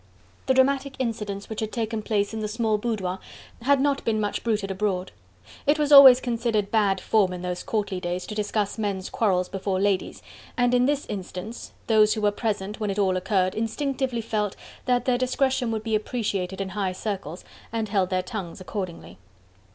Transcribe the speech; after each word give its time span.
The 0.47 0.55
dramatic 0.55 0.95
incidents 0.97 1.47
which 1.47 1.59
had 1.59 1.71
taken 1.71 2.01
place 2.01 2.33
in 2.33 2.39
the 2.39 2.47
small 2.47 2.79
boudoir 2.79 3.19
had 3.61 3.79
not 3.79 4.03
been 4.03 4.19
much 4.19 4.43
bruited 4.43 4.71
abroad. 4.71 5.11
It 5.67 5.77
was 5.77 5.91
always 5.91 6.19
considered 6.19 6.71
bad 6.71 6.99
form 6.99 7.31
in 7.31 7.43
those 7.43 7.61
courtly 7.61 7.99
days 7.99 8.25
to 8.25 8.33
discuss 8.33 8.79
men's 8.79 9.11
quarrels 9.11 9.47
before 9.47 9.79
ladies, 9.79 10.23
and 10.57 10.73
in 10.73 10.87
this 10.87 11.05
instance, 11.05 11.73
those 11.85 12.15
who 12.15 12.21
were 12.21 12.31
present 12.31 12.79
when 12.79 12.89
it 12.89 12.97
all 12.97 13.15
occurred 13.15 13.53
instinctively 13.53 14.21
felt 14.21 14.55
that 14.85 15.05
their 15.05 15.19
discretion 15.19 15.69
would 15.69 15.83
be 15.83 15.93
appreciated 15.93 16.59
in 16.61 16.69
high 16.69 16.93
circles, 16.93 17.45
and 17.71 17.89
held 17.89 18.09
their 18.09 18.23
tongues 18.23 18.59
accordingly. 18.59 19.19